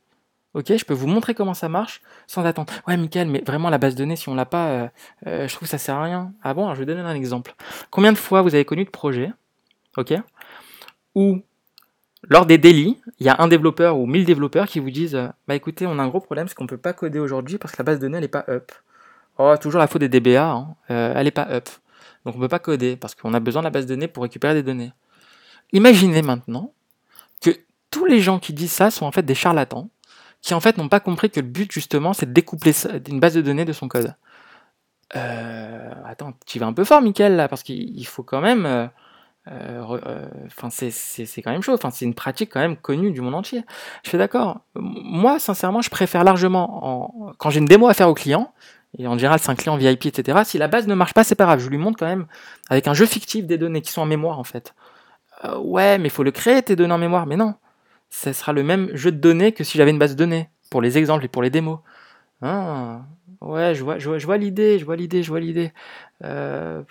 Ok, 0.55 0.67
je 0.73 0.85
peux 0.85 0.93
vous 0.93 1.05
montrer 1.05 1.35
comment 1.35 1.53
ça 1.53 1.67
marche 1.67 2.01
sans 2.27 2.45
attendre. 2.45 2.71
Ouais, 2.87 2.95
Michael, 2.95 3.27
mais 3.27 3.43
vraiment 3.45 3.69
la 3.69 3.77
base 3.77 3.93
de 3.93 3.99
données, 3.99 4.15
si 4.15 4.29
on 4.29 4.35
l'a 4.35 4.45
pas, 4.45 4.67
euh, 4.67 4.87
euh, 5.27 5.47
je 5.49 5.53
trouve 5.53 5.67
que 5.67 5.71
ça 5.71 5.77
sert 5.77 5.95
à 5.95 6.03
rien. 6.03 6.31
Ah 6.43 6.53
bon, 6.53 6.73
je 6.73 6.79
vais 6.79 6.85
donner 6.85 7.01
un 7.01 7.13
exemple. 7.13 7.53
Combien 7.91 8.13
de 8.13 8.17
fois 8.17 8.41
vous 8.41 8.55
avez 8.55 8.63
connu 8.63 8.85
de 8.85 8.89
projets, 8.89 9.33
ok, 9.97 10.13
où 11.13 11.41
lors 12.29 12.45
des 12.45 12.57
délits, 12.57 12.97
il 13.19 13.25
y 13.25 13.29
a 13.29 13.35
un 13.39 13.49
développeur 13.49 13.97
ou 13.99 14.05
mille 14.05 14.23
développeurs 14.23 14.67
qui 14.67 14.79
vous 14.79 14.91
disent, 14.91 15.15
euh, 15.15 15.27
bah 15.45 15.55
écoutez, 15.55 15.85
on 15.87 15.99
a 15.99 16.03
un 16.03 16.07
gros 16.07 16.21
problème, 16.21 16.47
c'est 16.47 16.55
qu'on 16.55 16.67
peut 16.67 16.77
pas 16.77 16.93
coder 16.93 17.19
aujourd'hui 17.19 17.57
parce 17.57 17.73
que 17.73 17.77
la 17.79 17.83
base 17.83 17.97
de 17.97 18.03
données 18.03 18.19
elle 18.19 18.23
est 18.23 18.29
pas 18.29 18.45
up. 18.47 18.71
Oh, 19.37 19.53
toujours 19.59 19.79
la 19.79 19.87
faute 19.87 20.03
des 20.03 20.09
DBA, 20.21 20.41
hein, 20.41 20.75
elle 20.87 21.27
est 21.27 21.31
pas 21.31 21.49
up. 21.49 21.67
Donc 22.23 22.37
on 22.37 22.39
peut 22.39 22.47
pas 22.47 22.59
coder 22.59 22.95
parce 22.95 23.13
qu'on 23.13 23.33
a 23.33 23.41
besoin 23.41 23.61
de 23.61 23.65
la 23.65 23.71
base 23.71 23.85
de 23.85 23.93
données 23.93 24.07
pour 24.07 24.23
récupérer 24.23 24.53
des 24.53 24.63
données. 24.63 24.93
Imaginez 25.73 26.21
maintenant 26.21 26.71
que 27.41 27.49
tous 27.91 28.05
les 28.05 28.21
gens 28.21 28.39
qui 28.39 28.53
disent 28.53 28.71
ça 28.71 28.89
sont 28.89 29.05
en 29.05 29.11
fait 29.11 29.23
des 29.23 29.35
charlatans 29.35 29.89
qui 30.45 30.53
en 30.53 30.59
fait 30.59 30.77
n'ont 30.77 30.89
pas 30.89 30.99
compris 30.99 31.31
que 31.31 31.39
le 31.39 31.47
but 31.47 31.71
justement 31.71 32.13
c'est 32.13 32.27
de 32.27 32.31
découpler 32.31 32.71
une 33.09 33.19
base 33.19 33.33
de 33.33 33.41
données 33.41 33.65
de 33.65 33.73
son 33.73 33.87
code. 33.87 34.15
Euh, 35.15 35.91
attends, 36.05 36.33
tu 36.45 36.59
vas 36.59 36.67
un 36.67 36.73
peu 36.73 36.83
fort, 36.83 37.01
Michael, 37.01 37.35
là, 37.35 37.47
parce 37.47 37.63
qu'il 37.63 38.05
faut 38.05 38.23
quand 38.23 38.41
même. 38.41 38.65
Euh, 38.65 38.87
euh, 39.47 40.27
enfin, 40.45 40.69
c'est 40.69 41.41
quand 41.41 41.51
même 41.51 41.61
chaud. 41.61 41.73
Enfin, 41.73 41.89
c'est 41.91 42.05
une 42.05 42.13
pratique 42.13 42.51
quand 42.51 42.59
même 42.59 42.77
connue 42.77 43.11
du 43.11 43.21
monde 43.21 43.35
entier. 43.35 43.63
Je 44.03 44.09
suis 44.09 44.17
d'accord. 44.17 44.61
Moi, 44.75 45.39
sincèrement, 45.39 45.81
je 45.81 45.89
préfère 45.89 46.23
largement 46.23 47.33
quand 47.37 47.49
j'ai 47.49 47.59
une 47.59 47.65
démo 47.65 47.87
à 47.87 47.93
faire 47.93 48.09
au 48.09 48.13
client. 48.13 48.53
Et 48.97 49.07
en 49.07 49.17
général, 49.17 49.39
c'est 49.39 49.49
un 49.49 49.55
client 49.55 49.77
VIP, 49.77 50.05
etc. 50.05 50.39
Si 50.45 50.57
la 50.57 50.67
base 50.67 50.87
ne 50.87 50.95
marche 50.95 51.13
pas, 51.13 51.23
c'est 51.23 51.35
pas 51.35 51.45
grave. 51.45 51.59
Je 51.59 51.69
lui 51.69 51.77
montre 51.77 51.97
quand 51.99 52.05
même 52.05 52.27
avec 52.69 52.87
un 52.87 52.93
jeu 52.93 53.05
fictif 53.05 53.45
des 53.45 53.57
données 53.57 53.81
qui 53.81 53.91
sont 53.91 54.01
en 54.01 54.05
mémoire, 54.05 54.39
en 54.39 54.43
fait. 54.43 54.73
ouais, 55.59 55.97
mais 55.97 56.07
il 56.07 56.11
faut 56.11 56.23
le 56.23 56.31
créer, 56.31 56.61
tes 56.63 56.75
données 56.75 56.93
en 56.93 56.97
mémoire. 56.97 57.25
Mais 57.25 57.35
non 57.35 57.55
ce 58.15 58.31
sera 58.33 58.53
le 58.53 58.63
même 58.63 58.89
jeu 58.95 59.11
de 59.11 59.17
données 59.17 59.51
que 59.51 59.63
si 59.63 59.77
j'avais 59.77 59.91
une 59.91 59.99
base 59.99 60.11
de 60.11 60.17
données, 60.17 60.49
pour 60.71 60.81
les 60.81 60.97
exemples 60.97 61.25
et 61.25 61.27
pour 61.27 61.41
les 61.41 61.49
démos. 61.49 61.79
Ah, 62.41 63.01
ouais, 63.41 63.75
je 63.75 63.83
vois, 63.83 64.37
l'idée, 64.37 64.79
je 64.79 64.85
vois 64.85 64.95
l'idée, 64.95 65.21
je 65.21 65.29
vois 65.29 65.39
l'idée. 65.39 65.73
Euh, 66.23 66.81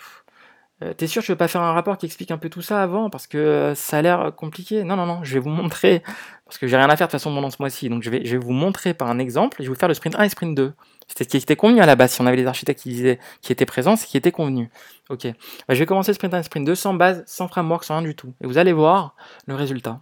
euh, 0.83 0.93
t'es 0.93 1.07
sûr 1.07 1.21
que 1.21 1.27
je 1.27 1.31
vais 1.31 1.37
pas 1.37 1.47
faire 1.47 1.61
un 1.61 1.73
rapport 1.73 1.97
qui 1.97 2.05
explique 2.05 2.31
un 2.31 2.37
peu 2.37 2.49
tout 2.49 2.61
ça 2.61 2.81
avant? 2.83 3.09
Parce 3.09 3.25
que 3.25 3.73
ça 3.75 3.97
a 3.97 4.01
l'air 4.01 4.33
compliqué 4.35 4.83
Non, 4.83 4.95
non, 4.95 5.05
non, 5.05 5.23
je 5.23 5.33
vais 5.33 5.39
vous 5.39 5.49
montrer 5.49 6.03
parce 6.45 6.59
que 6.59 6.67
j'ai 6.67 6.77
rien 6.77 6.89
à 6.89 6.95
faire 6.95 7.07
de 7.07 7.11
toute 7.11 7.19
façon 7.19 7.33
pendant 7.33 7.49
ce 7.49 7.57
mois-ci. 7.59 7.89
Donc 7.89 8.03
je 8.03 8.09
vais, 8.09 8.23
je 8.23 8.37
vais 8.37 8.43
vous 8.43 8.51
montrer 8.51 8.93
par 8.93 9.09
un 9.09 9.17
exemple. 9.17 9.57
Je 9.59 9.63
vais 9.63 9.69
vous 9.69 9.79
faire 9.79 9.87
le 9.87 9.95
sprint 9.95 10.15
1 10.15 10.23
et 10.23 10.29
sprint 10.29 10.55
2. 10.55 10.73
C'était 11.07 11.23
ce 11.23 11.29
qui 11.29 11.37
était 11.37 11.55
convenu 11.55 11.81
à 11.81 11.85
la 11.87 11.95
base. 11.95 12.11
Si 12.11 12.21
on 12.21 12.27
avait 12.27 12.37
les 12.37 12.45
architectes 12.45 12.81
qui 12.81 12.89
disaient, 12.89 13.19
qui 13.41 13.51
étaient 13.51 13.65
présents, 13.65 13.95
c'est 13.95 14.05
qui 14.05 14.17
était 14.17 14.31
convenu. 14.31 14.69
Ok. 15.09 15.25
Bah, 15.67 15.73
je 15.73 15.79
vais 15.79 15.85
commencer 15.87 16.11
le 16.11 16.15
sprint 16.15 16.33
1 16.35 16.39
et 16.39 16.43
sprint 16.43 16.67
2 16.67 16.75
sans 16.75 16.93
base, 16.93 17.23
sans 17.25 17.47
framework, 17.47 17.83
sans 17.83 17.97
rien 17.97 18.07
du 18.07 18.15
tout. 18.15 18.33
Et 18.41 18.47
vous 18.47 18.57
allez 18.57 18.73
voir 18.73 19.15
le 19.47 19.55
résultat 19.55 19.99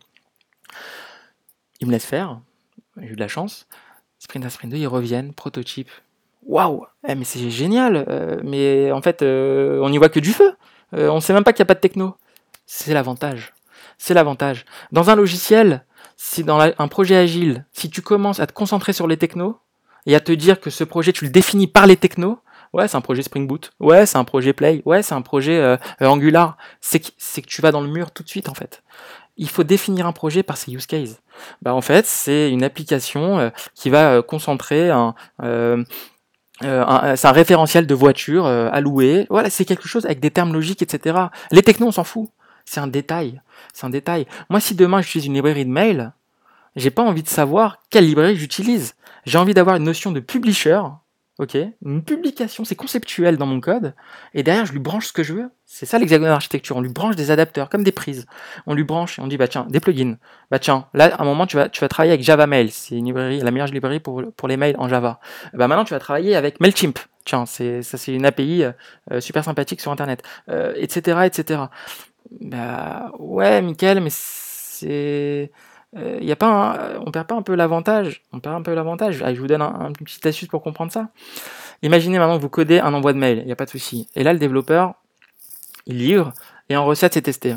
me 1.86 1.92
laisse 1.92 2.06
faire, 2.06 2.40
j'ai 2.98 3.10
eu 3.10 3.16
de 3.16 3.20
la 3.20 3.28
chance. 3.28 3.68
Sprint 4.20 4.46
1, 4.46 4.50
Sprint 4.50 4.72
2, 4.72 4.78
ils 4.78 4.88
reviennent, 4.88 5.34
prototype. 5.34 5.90
Waouh 6.46 6.86
eh, 7.08 7.16
Mais 7.16 7.26
c'est 7.26 7.50
génial 7.50 8.06
euh, 8.08 8.40
Mais 8.44 8.92
en 8.92 9.02
fait, 9.02 9.22
euh, 9.22 9.80
on 9.82 9.90
n'y 9.90 9.98
voit 9.98 10.10
que 10.10 10.20
du 10.20 10.32
feu. 10.32 10.56
Euh, 10.94 11.10
on 11.10 11.16
ne 11.16 11.20
sait 11.20 11.34
même 11.34 11.44
pas 11.44 11.54
qu'il 11.54 11.64
n'y 11.64 11.68
a 11.68 11.74
pas 11.74 11.76
de 11.76 11.80
techno. 11.80 12.16
C'est 12.66 12.94
l'avantage. 12.94 13.54
C'est 13.98 14.14
l'avantage. 14.14 14.66
Dans 14.92 15.10
un 15.10 15.16
logiciel, 15.16 15.86
si 16.16 16.44
dans 16.44 16.60
un 16.60 16.88
projet 16.88 17.16
agile, 17.16 17.66
si 17.74 17.90
tu 17.90 18.02
commences 18.02 18.40
à 18.40 18.48
te 18.48 18.54
concentrer 18.54 18.94
sur 18.94 19.08
les 19.08 19.18
technos 19.18 19.60
et 20.06 20.16
à 20.16 20.20
te 20.20 20.32
dire 20.32 20.60
que 20.60 20.70
ce 20.70 20.84
projet, 20.84 21.12
tu 21.12 21.26
le 21.26 21.32
définis 21.32 21.68
par 21.68 21.86
les 21.86 21.98
technos, 21.98 22.40
ouais, 22.74 22.88
c'est 22.88 22.98
un 22.98 23.02
projet 23.02 23.24
Spring 23.24 23.48
Boot, 23.48 23.72
ouais, 23.80 24.06
c'est 24.06 24.18
un 24.18 24.24
projet 24.24 24.54
Play, 24.54 24.82
ouais, 24.86 25.04
c'est 25.04 25.16
un 25.16 25.22
projet 25.22 25.78
Angular, 26.02 26.58
c'est 26.82 27.00
que, 27.00 27.08
que 27.10 27.48
tu 27.48 27.62
vas 27.62 27.72
dans 27.72 27.82
le 27.82 27.90
mur 27.90 28.12
tout 28.12 28.24
de 28.24 28.30
suite 28.30 28.50
en 28.50 28.54
fait 28.54 28.84
il 29.38 29.50
faut 29.50 29.64
définir 29.64 30.06
un 30.06 30.12
projet 30.12 30.44
par 30.44 30.58
ses 30.58 30.72
use 30.72 30.86
cases. 30.86 31.22
Bah, 31.62 31.74
en 31.74 31.82
fait, 31.82 32.06
c'est 32.06 32.52
une 32.52 32.64
application 32.64 33.40
euh, 33.40 33.50
qui 33.74 33.90
va 33.90 34.14
euh, 34.14 34.22
concentrer 34.22 34.90
un, 34.90 35.16
euh, 35.42 35.84
un, 36.62 37.32
référentiel 37.32 37.88
de 37.88 37.96
voiture 37.96 38.46
à 38.46 38.80
louer. 38.80 39.26
Voilà, 39.30 39.50
c'est 39.50 39.66
quelque 39.66 39.88
chose 39.88 40.06
avec 40.06 40.20
des 40.20 40.32
termes 40.32 40.54
logiques, 40.54 40.82
etc. 40.82 41.18
Les 41.52 41.64
technos, 41.64 41.88
on 41.88 41.92
s'en 41.92 42.04
fout. 42.04 42.30
C'est 42.66 42.80
un 42.80 42.88
détail. 42.88 43.42
C'est 43.74 43.86
un 43.86 43.90
détail. 43.90 44.28
Moi, 44.50 44.60
si 44.60 44.76
demain 44.76 45.02
j'utilise 45.02 45.26
une 45.26 45.34
librairie 45.34 45.66
de 45.66 45.72
mail, 45.72 46.14
j'ai 46.76 46.92
pas 46.92 47.04
envie 47.04 47.24
de 47.24 47.28
savoir 47.28 47.80
quelle 47.90 48.06
librairie 48.06 48.38
j'utilise. 48.38 48.96
J'ai 49.26 49.38
envie 49.38 49.54
d'avoir 49.54 49.76
une 49.76 49.84
notion 49.84 50.12
de 50.12 50.20
publisher, 50.20 50.82
ok 51.40 51.58
Une 51.86 52.04
publication, 52.04 52.66
c'est 52.66 52.76
conceptuel 52.76 53.38
dans 53.38 53.46
mon 53.46 53.60
code, 53.60 53.94
et 54.34 54.44
derrière, 54.44 54.66
je 54.66 54.72
lui 54.72 54.80
branche 54.80 55.08
ce 55.08 55.14
que 55.14 55.24
je 55.24 55.34
veux. 55.34 55.50
C'est 55.66 55.86
ça 55.86 55.98
l'hexagone 55.98 56.28
d'architecture. 56.28 56.78
On 56.78 56.82
lui 56.82 56.90
branche 56.90 57.16
des 57.16 57.32
adapteurs, 57.32 57.70
comme 57.70 57.84
des 57.84 57.92
prises. 57.92 58.28
On 58.68 58.76
lui 58.76 58.84
branche 58.84 59.18
et 59.18 59.22
on 59.22 59.28
dit, 59.28 59.38
bah 59.38 59.48
tiens, 59.48 59.66
des 59.70 59.80
plugins. 59.80 60.18
Bah 60.52 60.60
tiens, 60.60 60.88
là, 60.94 61.16
à 61.16 61.22
un 61.22 61.26
moment, 61.26 61.48
tu 61.48 61.56
vas, 61.56 61.70
tu 61.70 61.82
vas 61.82 61.88
travailler 61.88 62.14
avec 62.14 62.24
Java 62.24 62.46
Mail. 62.46 62.72
C'est 62.72 62.96
une 62.96 63.06
librairie, 63.06 63.40
la 63.40 63.50
meilleure 63.50 63.68
librairie 63.68 64.00
pour, 64.00 64.22
pour 64.38 64.48
les 64.48 64.58
mails 64.58 64.76
en 64.78 64.88
Java. 64.88 65.20
Bah 65.54 65.68
maintenant, 65.68 65.84
tu 65.84 65.94
vas 65.94 66.00
travailler 66.00 66.36
avec 66.36 66.60
MailChimp. 66.60 67.00
Tiens, 67.26 67.46
c'est, 67.46 67.82
ça, 67.82 67.98
c'est 67.98 68.14
une 68.14 68.26
API 68.26 68.66
euh, 69.12 69.20
super 69.20 69.44
sympathique 69.44 69.82
sur 69.82 69.92
Internet. 69.92 70.22
Euh, 70.50 70.74
etc., 70.76 71.22
etc. 71.26 71.62
Bah, 72.42 73.12
ouais, 73.18 73.62
Michael, 73.62 74.02
mais 74.02 74.10
c'est, 74.12 75.52
euh, 75.96 76.18
y 76.22 76.32
a 76.32 76.36
pas 76.36 76.98
on 77.06 77.12
perd 77.12 77.28
pas 77.28 77.36
un 77.36 77.42
peu 77.42 77.56
l'avantage 77.56 78.24
On 78.32 78.40
perd 78.40 78.56
un 78.56 78.62
peu 78.62 78.74
l'avantage. 78.74 79.24
je 79.26 79.40
vous 79.40 79.48
donne 79.48 79.62
un, 79.62 79.68
un, 79.68 79.88
une 79.90 79.94
petite 79.94 80.26
astuce 80.26 80.48
pour 80.48 80.64
comprendre 80.64 80.92
ça. 80.92 81.10
Imaginez 81.84 82.18
maintenant 82.18 82.38
que 82.38 82.42
vous 82.42 82.50
codez 82.50 82.80
un 82.80 82.94
envoi 82.94 83.14
de 83.14 83.18
mail, 83.18 83.40
il 83.40 83.46
n'y 83.46 83.52
a 83.52 83.56
pas 83.56 83.66
de 83.66 83.70
souci. 83.70 84.08
Et 84.16 84.24
là, 84.24 84.34
le 84.34 84.40
développeur, 84.40 84.96
il 85.86 85.98
livre, 85.98 86.34
et 86.70 86.78
en 86.78 86.86
recette, 86.86 87.14
c'est 87.14 87.22
testé. 87.22 87.56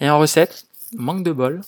Et 0.00 0.08
en 0.08 0.18
recette, 0.18 0.66
manque 0.94 1.24
de 1.24 1.32
bol, 1.32 1.60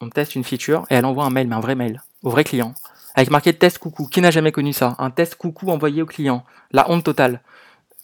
on 0.00 0.08
teste 0.08 0.36
une 0.36 0.44
feature, 0.44 0.86
et 0.90 0.94
elle 0.94 1.04
envoie 1.04 1.24
un 1.24 1.30
mail, 1.30 1.48
mais 1.48 1.56
un 1.56 1.60
vrai 1.60 1.74
mail, 1.74 2.00
au 2.22 2.30
vrai 2.30 2.44
client. 2.44 2.74
Avec 3.16 3.30
marqué 3.30 3.52
test 3.52 3.78
coucou. 3.78 4.06
Qui 4.06 4.20
n'a 4.20 4.30
jamais 4.30 4.52
connu 4.52 4.72
ça? 4.72 4.96
Un 4.98 5.10
test 5.10 5.36
coucou 5.36 5.70
envoyé 5.70 6.02
au 6.02 6.06
client. 6.06 6.44
La 6.72 6.90
honte 6.90 7.04
totale. 7.04 7.42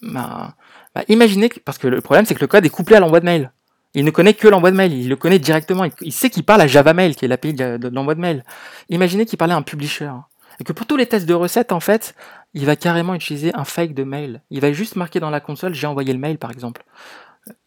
Bah, 0.01 0.55
bah, 0.95 1.03
imaginez, 1.07 1.49
parce 1.63 1.77
que 1.77 1.87
le 1.87 2.01
problème, 2.01 2.25
c'est 2.25 2.35
que 2.35 2.39
le 2.41 2.47
code 2.47 2.65
est 2.65 2.69
couplé 2.69 2.95
à 2.95 2.99
l'envoi 2.99 3.19
de 3.19 3.25
mail. 3.25 3.51
Il 3.93 4.05
ne 4.05 4.11
connaît 4.11 4.33
que 4.33 4.47
l'envoi 4.47 4.71
de 4.71 4.75
mail, 4.77 4.93
il 4.93 5.09
le 5.09 5.15
connaît 5.17 5.39
directement, 5.39 5.85
il, 6.01 6.13
sait 6.13 6.29
qu'il 6.29 6.43
parle 6.43 6.61
à 6.61 6.67
Java 6.67 6.93
Mail, 6.93 7.15
qui 7.15 7.25
est 7.25 7.27
l'API 7.27 7.53
de, 7.53 7.89
l'envoi 7.89 8.15
de 8.15 8.21
mail. 8.21 8.45
Imaginez 8.89 9.25
qu'il 9.25 9.37
parlait 9.37 9.53
à 9.53 9.57
un 9.57 9.61
publisher. 9.61 10.11
Et 10.59 10.63
que 10.63 10.71
pour 10.71 10.85
tous 10.85 10.95
les 10.95 11.07
tests 11.07 11.25
de 11.25 11.33
recettes, 11.33 11.71
en 11.71 11.79
fait, 11.79 12.15
il 12.53 12.65
va 12.65 12.75
carrément 12.75 13.15
utiliser 13.15 13.51
un 13.53 13.65
fake 13.65 13.93
de 13.93 14.03
mail. 14.03 14.41
Il 14.49 14.61
va 14.61 14.71
juste 14.71 14.95
marquer 14.95 15.19
dans 15.19 15.29
la 15.29 15.39
console, 15.39 15.73
j'ai 15.73 15.87
envoyé 15.87 16.13
le 16.13 16.19
mail, 16.19 16.37
par 16.37 16.51
exemple. 16.51 16.83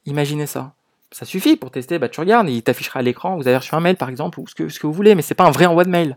Imaginez 0.07 0.47
ça. 0.47 0.73
Ça 1.11 1.27
suffit 1.27 1.57
pour 1.57 1.71
tester, 1.71 1.99
bah, 1.99 2.09
tu 2.09 2.21
regardes, 2.21 2.49
il 2.49 2.63
t'affichera 2.63 3.01
à 3.01 3.03
l'écran, 3.03 3.37
vous 3.37 3.47
avez 3.47 3.59
reçu 3.59 3.75
un 3.75 3.81
mail, 3.81 3.97
par 3.97 4.09
exemple, 4.09 4.41
ou 4.41 4.47
ce 4.49 4.55
que, 4.55 4.87
vous 4.87 4.93
voulez, 4.93 5.15
mais 5.15 5.23
c'est 5.23 5.35
pas 5.35 5.45
un 5.45 5.51
vrai 5.51 5.67
envoi 5.67 5.85
de 5.85 5.91
mail. 5.91 6.17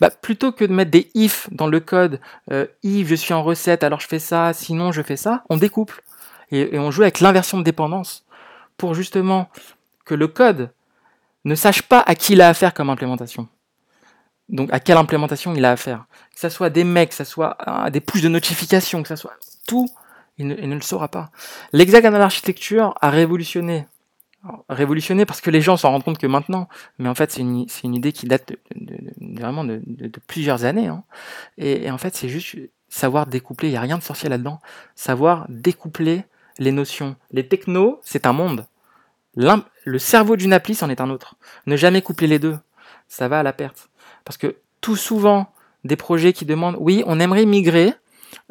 Bah, 0.00 0.10
plutôt 0.10 0.52
que 0.52 0.64
de 0.64 0.72
mettre 0.72 0.90
des 0.90 1.10
if 1.14 1.48
dans 1.52 1.66
le 1.66 1.80
code, 1.80 2.20
euh, 2.50 2.66
if, 2.82 3.06
je 3.06 3.14
suis 3.14 3.32
en 3.32 3.42
recette, 3.42 3.84
alors 3.84 4.00
je 4.00 4.08
fais 4.08 4.18
ça, 4.18 4.52
sinon 4.52 4.92
je 4.92 5.00
fais 5.00 5.16
ça, 5.16 5.44
on 5.48 5.56
découple. 5.56 6.02
et 6.50 6.78
on 6.78 6.90
joue 6.90 7.02
avec 7.02 7.20
l'inversion 7.20 7.58
de 7.58 7.62
dépendance 7.62 8.23
pour 8.76 8.94
justement 8.94 9.48
que 10.04 10.14
le 10.14 10.28
code 10.28 10.72
ne 11.44 11.54
sache 11.54 11.82
pas 11.82 12.00
à 12.00 12.14
qui 12.14 12.32
il 12.32 12.40
a 12.40 12.48
affaire 12.48 12.74
comme 12.74 12.90
implémentation. 12.90 13.48
Donc 14.48 14.72
à 14.72 14.80
quelle 14.80 14.96
implémentation 14.96 15.54
il 15.54 15.64
a 15.64 15.72
affaire. 15.72 16.04
Que 16.34 16.40
ce 16.40 16.48
soit 16.48 16.70
des 16.70 16.84
mecs, 16.84 17.10
que 17.10 17.14
ce 17.14 17.24
soit 17.24 17.56
des 17.90 18.00
push 18.00 18.22
de 18.22 18.28
notification, 18.28 19.02
que 19.02 19.08
ce 19.08 19.16
soit 19.16 19.36
tout, 19.66 19.88
il 20.36 20.46
ne, 20.46 20.74
le 20.74 20.80
saura 20.80 21.08
pas. 21.08 21.30
L'hexagonal 21.72 22.20
architecture 22.20 22.94
a 23.00 23.10
révolutionné. 23.10 23.86
révolutionné 24.68 25.24
parce 25.24 25.40
que 25.40 25.50
les 25.50 25.60
gens 25.60 25.76
s'en 25.76 25.90
rendent 25.90 26.04
compte 26.04 26.18
que 26.18 26.26
maintenant, 26.26 26.68
mais 26.98 27.08
en 27.08 27.14
fait 27.14 27.30
c'est 27.30 27.40
une, 27.40 27.66
une, 27.84 27.94
idée 27.94 28.12
qui 28.12 28.26
date 28.26 28.52
de, 28.74 28.96
vraiment 29.20 29.64
de, 29.64 29.80
plusieurs 30.26 30.64
années. 30.64 30.88
Hein. 30.88 31.04
Et, 31.56 31.84
et, 31.84 31.90
en 31.90 31.98
fait 31.98 32.14
c'est 32.14 32.28
juste 32.28 32.56
savoir 32.88 33.26
découpler, 33.26 33.68
il 33.68 33.72
n'y 33.72 33.76
a 33.76 33.80
rien 33.80 33.98
de 33.98 34.02
sorcier 34.02 34.28
là-dedans, 34.28 34.60
savoir 34.94 35.46
découpler 35.48 36.24
les 36.58 36.72
notions. 36.72 37.16
Les 37.30 37.46
technos, 37.46 38.00
c'est 38.02 38.26
un 38.26 38.32
monde. 38.32 38.66
Le 39.36 39.98
cerveau 39.98 40.36
d'une 40.36 40.52
appli, 40.52 40.74
c'en 40.74 40.90
est 40.90 41.00
un 41.00 41.10
autre. 41.10 41.36
Ne 41.66 41.76
jamais 41.76 42.02
coupler 42.02 42.26
les 42.26 42.38
deux. 42.38 42.56
Ça 43.08 43.28
va 43.28 43.40
à 43.40 43.42
la 43.42 43.52
perte. 43.52 43.88
Parce 44.24 44.36
que 44.36 44.56
tout 44.80 44.96
souvent, 44.96 45.52
des 45.84 45.96
projets 45.96 46.32
qui 46.32 46.44
demandent, 46.44 46.76
oui, 46.78 47.02
on 47.06 47.20
aimerait 47.20 47.44
migrer 47.44 47.94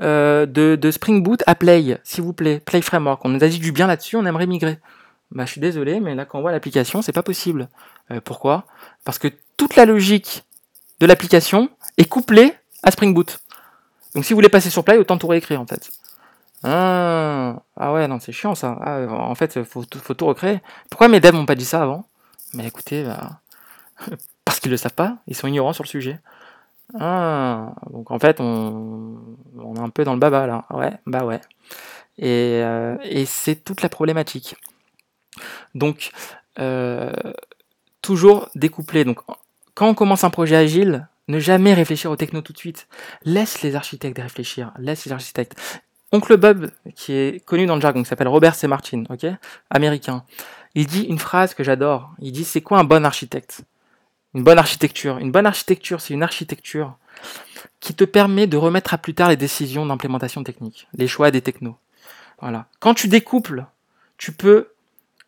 euh, 0.02 0.46
de, 0.46 0.92
Spring 0.92 1.24
Boot 1.24 1.44
à 1.48 1.56
Play, 1.56 2.00
s'il 2.04 2.24
vous 2.24 2.34
plaît, 2.34 2.60
Play 2.60 2.82
Framework. 2.82 3.24
On 3.26 3.30
nous 3.30 3.44
a 3.44 3.48
dit 3.48 3.60
du 3.60 3.72
bien 3.72 3.88
là-dessus, 3.88 4.16
on 4.16 4.26
aimerait 4.26 4.48
migrer. 4.48 4.80
Bah, 5.32 5.46
je 5.46 5.52
suis 5.52 5.62
désolé, 5.62 6.00
mais 6.00 6.16
là, 6.16 6.26
quand 6.26 6.40
on 6.40 6.42
voit 6.42 6.52
l'application, 6.52 7.02
c'est 7.02 7.12
pas 7.12 7.24
possible. 7.24 7.70
Euh, 8.12 8.22
pourquoi? 8.24 8.66
Parce 9.04 9.18
que 9.18 9.28
toute 9.58 9.76
la 9.76 9.86
logique 9.86 10.44
de 11.00 11.06
l'application 11.06 11.70
est 11.98 12.06
couplée 12.06 12.54
à 12.84 12.92
Spring 12.92 13.14
Boot. 13.14 13.40
Donc, 14.14 14.26
si 14.26 14.34
vous 14.34 14.38
voulez 14.38 14.50
passer 14.50 14.70
sur 14.70 14.84
Play, 14.84 14.98
autant 14.98 15.18
tout 15.18 15.28
réécrire, 15.28 15.60
en 15.60 15.66
fait. 15.66 15.90
Ah, 16.64 17.62
ah 17.76 17.94
ouais, 17.94 18.08
non, 18.08 18.20
c'est 18.20 18.32
chiant 18.32 18.56
ça. 18.56 18.78
Ah, 18.82 19.06
en 19.10 19.36
fait, 19.36 19.64
faut, 19.64 19.84
faut, 20.02 20.14
tout 20.14 20.26
recréer. 20.26 20.62
Pourquoi 20.90 21.08
mes 21.10 21.20
devs 21.20 21.34
m'ont 21.34 21.46
pas 21.46 21.56
dit 21.56 21.66
ça 21.66 21.82
avant? 21.84 22.06
Mais 22.54 22.68
écoutez, 22.68 23.04
bah, 23.04 23.42
parce 24.46 24.60
qu'ils 24.60 24.72
le 24.72 24.78
savent 24.78 24.94
pas, 24.94 25.18
ils 25.28 25.36
sont 25.36 25.48
ignorants 25.48 25.74
sur 25.74 25.84
le 25.84 25.90
sujet. 25.90 26.20
Ah, 27.00 27.74
donc 27.92 28.12
en 28.12 28.20
fait, 28.20 28.40
on, 28.40 29.18
on 29.58 29.76
est 29.76 29.80
un 29.80 29.90
peu 29.90 30.04
dans 30.04 30.14
le 30.14 30.20
baba 30.20 30.48
là. 30.48 30.66
Ouais, 30.70 30.94
bah 31.06 31.26
ouais. 31.26 31.42
Et, 32.18 32.62
euh, 32.64 32.98
et 33.04 33.26
c'est 33.26 33.56
toute 33.56 33.82
la 33.82 33.90
problématique. 33.90 34.56
Donc, 35.76 36.12
euh, 36.60 37.12
toujours 38.02 38.50
découpler. 38.56 39.04
Donc, 39.06 39.20
quand 39.74 39.88
on 39.88 39.96
commence 39.96 40.24
un 40.24 40.30
projet 40.30 40.56
agile, 40.56 41.08
ne 41.28 41.40
jamais 41.40 41.74
réfléchir 41.74 42.12
aux 42.12 42.16
techno 42.16 42.42
tout 42.42 42.54
de 42.54 42.58
suite. 42.58 42.88
Laisse 43.24 43.62
les 43.62 43.76
architectes 43.76 44.20
réfléchir. 44.20 44.72
Laisse 44.78 45.06
les 45.06 45.12
architectes. 45.12 45.60
Oncle 46.14 46.38
Bob, 46.38 46.70
qui 46.96 47.12
est 47.14 47.44
connu 47.44 47.66
dans 47.66 47.74
le 47.74 47.82
jargon, 47.82 48.04
qui 48.04 48.08
s'appelle 48.08 48.28
Robert 48.28 48.54
C. 48.54 48.68
Martin, 48.68 49.04
américain. 49.72 50.24
Il 50.76 50.86
dit 50.86 51.02
une 51.02 51.18
phrase 51.18 51.56
que 51.56 51.64
j'adore. 51.64 52.12
Il 52.20 52.32
dit 52.32 52.44
c'est 52.44 52.62
quoi 52.62 52.78
un 52.78 52.84
bon 52.84 53.04
architecte? 53.04 53.64
Une 54.36 54.44
bonne 54.44 54.60
architecture. 54.60 55.18
Une 55.18 55.32
bonne 55.32 55.48
architecture, 55.48 56.02
c'est 56.02 56.14
une 56.14 56.22
architecture 56.22 56.96
qui 57.80 57.96
te 57.96 58.04
permet 58.04 58.46
de 58.46 58.58
remettre 58.58 58.94
à 58.94 59.00
plus 59.00 59.16
tard 59.16 59.30
les 59.30 59.38
décisions 59.38 59.88
d'implémentation 59.88 60.44
technique, 60.44 60.88
les 60.94 61.08
choix 61.08 61.32
des 61.32 61.42
technos. 61.42 61.78
Voilà. 62.40 62.68
Quand 62.80 62.94
tu 62.94 63.08
découples, 63.08 63.66
tu 64.18 64.34
peux 64.34 64.70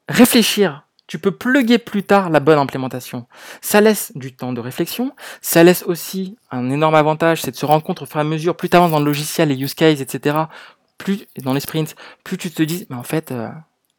réfléchir, 0.08 0.86
tu 1.08 1.20
peux 1.20 1.32
plugger 1.32 1.77
plus 1.77 2.04
tard 2.04 2.30
la 2.30 2.39
bonne 2.39 2.58
implémentation. 2.58 3.27
Ça 3.62 3.82
laisse 3.82 4.12
du 4.15 4.36
temps 4.36 4.54
de 4.54 4.60
réflexion, 4.60 5.13
ça 5.42 5.63
laisse 5.63 5.84
aussi 5.84 6.36
un 6.51 6.70
énorme 6.70 6.96
avantage, 6.96 7.42
c'est 7.42 7.51
de 7.51 7.56
se 7.56 7.65
rendre 7.65 7.84
compte 7.84 8.01
au 8.01 8.06
fur 8.06 8.18
et 8.18 8.22
à 8.22 8.24
mesure, 8.24 8.56
plus 8.56 8.70
tard 8.70 8.89
dans 8.89 9.00
le 9.00 9.06
logiciel, 9.06 9.50
les 9.50 9.62
use 9.62 9.74
cases, 9.74 10.01
etc., 10.01 10.38
plus 10.97 11.27
dans 11.37 11.53
les 11.53 11.59
sprints, 11.59 11.95
plus 12.23 12.37
tu 12.37 12.51
te 12.51 12.63
dis, 12.63 12.87
mais 12.89 12.95
en 12.95 13.03
fait, 13.03 13.31
euh, 13.31 13.49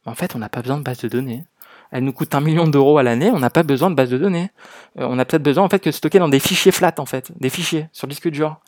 on 0.06 0.38
n'a 0.38 0.48
pas 0.48 0.62
besoin 0.62 0.78
de 0.78 0.82
base 0.82 0.98
de 0.98 1.08
données. 1.08 1.44
Elle 1.92 2.04
nous 2.04 2.12
coûte 2.12 2.34
un 2.34 2.40
million 2.40 2.66
d'euros 2.66 2.98
à 2.98 3.02
l'année, 3.02 3.30
on 3.30 3.38
n'a 3.38 3.50
pas 3.50 3.62
besoin 3.62 3.90
de 3.90 3.94
base 3.94 4.10
de 4.10 4.18
données. 4.18 4.50
Euh, 4.98 5.06
on 5.08 5.18
a 5.18 5.24
peut-être 5.24 5.42
besoin 5.42 5.64
en 5.64 5.68
fait 5.68 5.90
stocker 5.90 6.18
dans 6.18 6.28
des 6.28 6.40
fichiers 6.40 6.72
flats 6.72 6.94
en 6.98 7.06
fait, 7.06 7.30
des 7.38 7.50
fichiers 7.50 7.88
sur 7.92 8.08
disque 8.08 8.28
dur. 8.28 8.58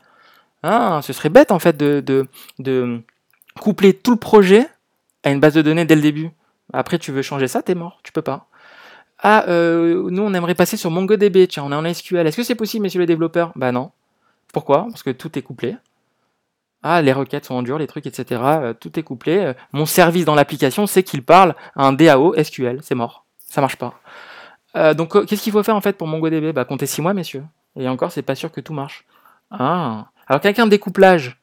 Ah, 0.62 1.00
ce 1.02 1.12
serait 1.12 1.28
bête 1.28 1.52
en 1.52 1.58
fait 1.58 1.76
de 1.76 2.26
coupler 3.60 3.94
tout 3.94 4.12
le 4.12 4.18
projet 4.18 4.66
à 5.24 5.30
une 5.30 5.40
base 5.40 5.54
de 5.54 5.62
données 5.62 5.84
dès 5.84 5.96
le 5.96 6.02
début. 6.02 6.30
Après, 6.72 6.98
tu 6.98 7.12
veux 7.12 7.22
changer 7.22 7.48
ça, 7.48 7.62
t'es 7.62 7.74
mort, 7.74 8.00
tu 8.02 8.12
peux 8.12 8.22
pas. 8.22 8.48
Ah, 9.20 9.44
euh, 9.48 10.08
nous, 10.10 10.22
on 10.22 10.32
aimerait 10.34 10.54
passer 10.54 10.76
sur 10.76 10.90
MongoDB. 10.90 11.48
Tiens, 11.48 11.64
on 11.64 11.72
est 11.72 11.74
en 11.74 11.92
SQL. 11.92 12.26
Est-ce 12.26 12.36
que 12.36 12.42
c'est 12.42 12.54
possible, 12.54 12.82
messieurs 12.82 13.00
les 13.00 13.06
développeurs? 13.06 13.52
Bah 13.56 13.72
non. 13.72 13.90
Pourquoi? 14.52 14.86
Parce 14.90 15.02
que 15.02 15.10
tout 15.10 15.36
est 15.38 15.42
couplé. 15.42 15.76
Ah, 16.82 17.02
les 17.02 17.12
requêtes 17.12 17.44
sont 17.44 17.54
en 17.54 17.62
dur, 17.62 17.78
les 17.78 17.86
trucs, 17.86 18.06
etc. 18.06 18.40
Euh, 18.44 18.74
tout 18.74 18.98
est 18.98 19.02
couplé. 19.02 19.38
Euh, 19.38 19.52
mon 19.72 19.86
service 19.86 20.24
dans 20.24 20.34
l'application, 20.34 20.86
c'est 20.86 21.02
qu'il 21.02 21.24
parle 21.24 21.54
à 21.74 21.86
un 21.86 21.92
DAO 21.92 22.34
SQL. 22.42 22.80
C'est 22.82 22.94
mort. 22.94 23.24
Ça 23.38 23.60
marche 23.60 23.76
pas. 23.76 23.94
donc, 24.94 25.26
qu'est-ce 25.26 25.42
qu'il 25.42 25.52
faut 25.52 25.62
faire 25.62 25.76
en 25.76 25.80
fait 25.80 25.96
pour 25.96 26.06
MongoDB? 26.06 26.52
Bah, 26.52 26.64
comptez 26.64 26.86
6 26.86 27.02
mois, 27.02 27.14
messieurs. 27.14 27.44
Et 27.76 27.88
encore, 27.88 28.12
c'est 28.12 28.22
pas 28.22 28.34
sûr 28.34 28.52
que 28.52 28.60
tout 28.60 28.74
marche. 28.74 29.04
Ah. 29.50 30.06
Alors, 30.26 30.40
quelqu'un 30.40 30.66
de 30.66 30.70
découplage, 30.70 31.38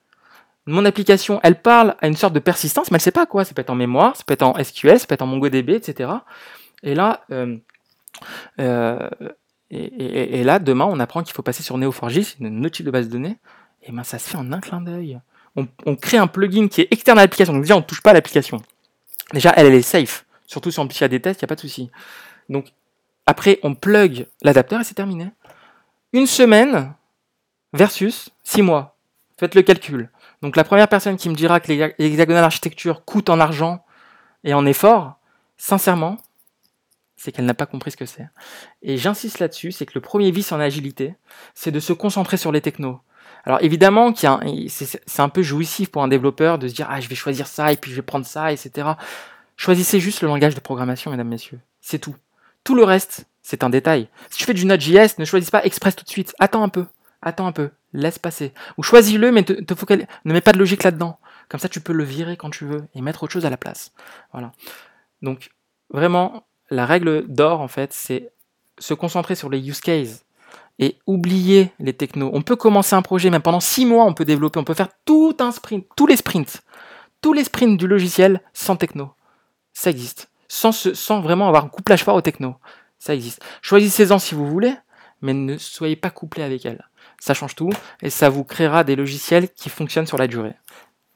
mon 0.67 0.85
application, 0.85 1.39
elle 1.43 1.61
parle 1.61 1.95
à 2.01 2.07
une 2.07 2.15
sorte 2.15 2.33
de 2.33 2.39
persistance, 2.39 2.89
mais 2.89 2.95
elle 2.95 3.01
sait 3.01 3.11
pas 3.11 3.25
quoi. 3.25 3.45
Ça 3.45 3.53
peut 3.53 3.61
être 3.61 3.69
en 3.69 3.75
mémoire, 3.75 4.15
ça 4.15 4.23
peut 4.25 4.33
être 4.33 4.43
en 4.43 4.55
SQL, 4.61 4.99
ça 4.99 5.05
peut 5.05 5.13
être 5.13 5.21
en 5.21 5.27
MongoDB, 5.27 5.71
etc. 5.71 6.09
Et 6.83 6.95
là, 6.95 7.21
euh, 7.31 7.57
euh, 8.59 9.09
et, 9.69 10.43
là, 10.43 10.59
demain, 10.59 10.85
on 10.85 10.99
apprend 10.99 11.23
qu'il 11.23 11.33
faut 11.33 11.41
passer 11.41 11.63
sur 11.63 11.77
Neo4j, 11.77 12.37
une 12.39 12.65
autre 12.65 12.75
type 12.75 12.85
de 12.85 12.91
base 12.91 13.07
de 13.07 13.11
données. 13.11 13.37
Et 13.85 13.91
ben, 13.91 14.03
ça 14.03 14.19
se 14.19 14.29
fait 14.29 14.37
en 14.37 14.51
un 14.51 14.59
clin 14.59 14.81
d'œil. 14.81 15.19
On, 15.55 15.95
crée 15.95 16.17
un 16.17 16.27
plugin 16.27 16.67
qui 16.67 16.81
est 16.81 16.87
externe 16.91 17.17
à 17.17 17.21
l'application. 17.21 17.53
Donc 17.53 17.61
déjà, 17.61 17.75
on 17.75 17.79
ne 17.79 17.85
touche 17.85 18.01
pas 18.01 18.09
à 18.09 18.13
l'application. 18.13 18.61
Déjà, 19.31 19.53
elle, 19.55 19.67
elle 19.67 19.73
est 19.75 19.81
safe. 19.81 20.25
Surtout 20.47 20.69
si 20.69 20.79
on 20.79 20.87
y 20.87 21.03
a 21.03 21.07
des 21.07 21.21
tests, 21.21 21.41
il 21.41 21.45
n'y 21.45 21.47
a 21.47 21.49
pas 21.49 21.55
de 21.55 21.61
souci. 21.61 21.89
Donc 22.49 22.73
après, 23.25 23.59
on 23.63 23.73
plug 23.73 24.27
l'adapteur 24.41 24.81
et 24.81 24.83
c'est 24.83 24.95
terminé. 24.95 25.29
Une 26.11 26.27
semaine 26.27 26.93
versus 27.71 28.29
six 28.43 28.61
mois. 28.61 28.97
Faites 29.37 29.55
le 29.55 29.61
calcul. 29.61 30.09
Donc 30.41 30.57
la 30.57 30.63
première 30.63 30.89
personne 30.89 31.15
qui 31.15 31.29
me 31.29 31.35
dira 31.35 31.59
que 31.59 31.71
les 31.71 31.93
hexagonales 31.97 32.43
architecture 32.43 33.05
coûtent 33.05 33.29
en 33.29 33.39
argent 33.39 33.83
et 34.43 34.53
en 34.53 34.65
effort, 34.65 35.17
sincèrement, 35.57 36.17
c'est 37.17 37.31
qu'elle 37.31 37.45
n'a 37.45 37.53
pas 37.53 37.65
compris 37.65 37.91
ce 37.91 37.97
que 37.97 38.05
c'est. 38.05 38.27
Et 38.81 38.97
j'insiste 38.97 39.39
là-dessus, 39.39 39.71
c'est 39.71 39.85
que 39.85 39.93
le 39.95 40.01
premier 40.01 40.31
vice 40.31 40.51
en 40.51 40.59
agilité, 40.59 41.15
c'est 41.53 41.71
de 41.71 41.79
se 41.79 41.93
concentrer 41.93 42.37
sur 42.37 42.51
les 42.51 42.61
technos. 42.61 42.99
Alors 43.45 43.59
évidemment, 43.61 44.13
c'est 44.15 45.21
un 45.21 45.29
peu 45.29 45.43
jouissif 45.43 45.89
pour 45.91 46.03
un 46.03 46.07
développeur 46.07 46.57
de 46.57 46.67
se 46.67 46.73
dire 46.73 46.87
ah 46.89 46.99
je 46.99 47.07
vais 47.07 47.15
choisir 47.15 47.47
ça 47.47 47.71
et 47.71 47.77
puis 47.77 47.91
je 47.91 47.95
vais 47.95 48.01
prendre 48.01 48.25
ça, 48.25 48.51
etc. 48.51 48.89
Choisissez 49.55 49.99
juste 49.99 50.21
le 50.21 50.27
langage 50.27 50.55
de 50.55 50.59
programmation, 50.59 51.11
mesdames, 51.11 51.27
messieurs. 51.27 51.59
C'est 51.81 51.99
tout. 51.99 52.15
Tout 52.63 52.75
le 52.75 52.83
reste, 52.83 53.27
c'est 53.41 53.63
un 53.63 53.69
détail. 53.69 54.09
Si 54.29 54.39
tu 54.39 54.45
fais 54.45 54.53
du 54.53 54.65
Node.js, 54.65 55.19
ne 55.19 55.25
choisis 55.25 55.51
pas 55.51 55.63
Express 55.63 55.95
tout 55.95 56.03
de 56.03 56.09
suite. 56.09 56.33
Attends 56.39 56.63
un 56.63 56.69
peu. 56.69 56.85
Attends 57.21 57.47
un 57.47 57.51
peu 57.51 57.69
laisse 57.95 58.19
passer. 58.19 58.53
Ou 58.77 58.83
choisis-le, 58.83 59.31
mais 59.31 59.43
te, 59.43 59.53
ne 59.53 60.33
mets 60.33 60.41
pas 60.41 60.51
de 60.51 60.59
logique 60.59 60.83
là-dedans. 60.83 61.19
Comme 61.49 61.59
ça, 61.59 61.69
tu 61.69 61.79
peux 61.79 61.93
le 61.93 62.03
virer 62.03 62.37
quand 62.37 62.49
tu 62.49 62.65
veux 62.65 62.87
et 62.93 63.01
mettre 63.01 63.23
autre 63.23 63.33
chose 63.33 63.45
à 63.45 63.49
la 63.49 63.57
place. 63.57 63.91
Voilà. 64.31 64.51
Donc, 65.21 65.51
vraiment, 65.89 66.45
la 66.69 66.85
règle 66.85 67.27
d'or, 67.27 67.61
en 67.61 67.67
fait, 67.67 67.93
c'est 67.93 68.31
se 68.77 68.93
concentrer 68.93 69.35
sur 69.35 69.49
les 69.49 69.59
use 69.67 69.79
cases 69.79 70.25
et 70.79 70.98
oublier 71.08 71.72
les 71.79 71.94
technos. 71.94 72.29
On 72.34 72.41
peut 72.41 72.55
commencer 72.55 72.96
un 72.96 73.01
projet, 73.01 73.29
même 73.29 73.41
pendant 73.41 73.60
six 73.60 73.86
mois, 73.86 74.05
on 74.05 74.13
peut 74.13 74.25
développer, 74.25 74.60
on 74.60 74.63
peut 74.63 74.74
faire 74.74 74.89
tout 75.05 75.36
un 75.39 75.51
sprint, 75.51 75.86
tous 75.96 76.08
les 76.08 76.17
sprints, 76.17 76.62
tous 77.22 77.34
les 77.34 77.44
sprints 77.44 77.79
du 77.79 77.88
logiciel 77.88 78.41
sans 78.53 78.75
techno. 78.75 79.12
Ça 79.74 79.89
existe. 79.89 80.29
Sans, 80.48 81.22
vraiment 81.22 81.48
avoir 81.48 81.65
un 81.65 81.70
couplage 81.70 82.03
fort 82.03 82.15
aux 82.15 82.22
techno. 82.22 82.55
Ça 83.00 83.13
existe. 83.15 83.44
Choisissez-en 83.62 84.20
si 84.20 84.36
vous 84.36 84.48
voulez, 84.48 84.74
mais 85.22 85.34
ne 85.34 85.58
soyez 85.58 85.96
pas 85.96 86.10
couplé 86.10 86.44
avec 86.44 86.65
elles 86.65 86.84
ça 87.20 87.34
change 87.34 87.55
tout, 87.55 87.72
et 88.01 88.10
ça 88.10 88.29
vous 88.29 88.44
créera 88.44 88.84
des 88.84 88.96
logiciels 88.96 89.50
qui 89.50 89.70
fonctionnent 89.70 90.08
sur 90.08 90.17
la 90.17 90.27
durée. 90.27 90.53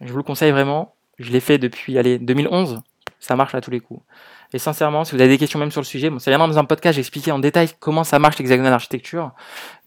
Je 0.02 0.12
vous 0.12 0.18
le 0.18 0.24
conseille 0.24 0.52
vraiment, 0.52 0.96
je 1.18 1.32
l'ai 1.32 1.40
fait 1.40 1.58
depuis 1.58 1.98
allez, 1.98 2.18
2011, 2.20 2.82
ça 3.20 3.36
marche 3.36 3.56
à 3.56 3.62
tous 3.62 3.72
les 3.72 3.80
coups. 3.80 4.02
Et 4.54 4.60
sincèrement, 4.60 5.04
si 5.04 5.16
vous 5.16 5.22
avez 5.22 5.30
des 5.30 5.38
questions 5.38 5.60
même 5.60 5.72
sur 5.72 5.82
le 5.82 5.86
sujet, 5.86 6.10
bon, 6.10 6.20
c'est 6.20 6.32
vraiment 6.32 6.48
dans 6.48 6.58
un 6.58 6.66
podcast, 6.66 6.96
j'ai 6.96 7.02
expliqué 7.02 7.32
en 7.32 7.40
détail 7.40 7.70
comment 7.80 8.04
ça 8.04 8.20
marche 8.20 8.38
l'hexagonal 8.38 8.74
architecture, 8.74 9.32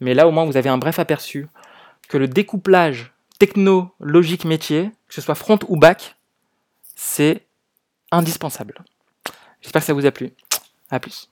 mais 0.00 0.14
là 0.14 0.28
au 0.28 0.30
moins 0.30 0.44
vous 0.44 0.56
avez 0.56 0.68
un 0.68 0.78
bref 0.78 0.98
aperçu 0.98 1.48
que 2.08 2.18
le 2.18 2.28
découplage 2.28 3.12
techno, 3.38 3.92
logique, 3.98 4.44
métier, 4.44 4.90
que 5.08 5.14
ce 5.14 5.20
soit 5.20 5.34
front 5.34 5.58
ou 5.68 5.76
back, 5.76 6.16
c'est 6.94 7.46
indispensable. 8.12 8.84
J'espère 9.60 9.82
que 9.82 9.86
ça 9.86 9.94
vous 9.94 10.06
a 10.06 10.12
plu. 10.12 10.30
À 10.90 11.00
plus. 11.00 11.31